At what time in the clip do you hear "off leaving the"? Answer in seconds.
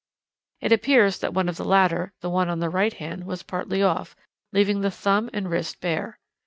3.83-4.89